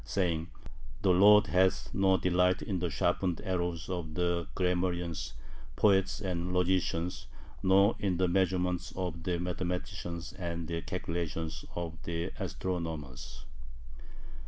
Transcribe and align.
saying, 0.03 0.47
The 1.03 1.11
Lord 1.11 1.45
hath 1.45 1.93
no 1.93 2.17
delight 2.17 2.63
in 2.63 2.79
the 2.79 2.89
sharpened 2.89 3.39
arrows 3.45 3.87
of 3.87 4.15
the 4.15 4.47
grammarians, 4.55 5.33
poets, 5.75 6.19
and 6.19 6.51
logicians, 6.51 7.27
nor 7.61 7.95
in 7.99 8.17
the 8.17 8.27
measurements 8.27 8.91
of 8.95 9.21
the 9.21 9.37
mathematicians 9.37 10.33
and 10.33 10.67
the 10.67 10.81
calculations 10.81 11.65
of 11.75 12.01
the 12.01 12.31
astronomers. 12.39 13.45